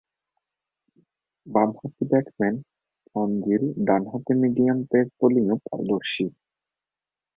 বামহাতি 1.47 2.03
ব্যাটসম্যান 2.09 2.55
ফন 3.07 3.29
জিল 3.43 3.63
ডানহাতে 3.87 4.31
মিডিয়াম 4.41 4.79
পেস 4.89 5.07
বোলিংয়েও 5.19 5.57
পারদর্শী। 5.65 6.25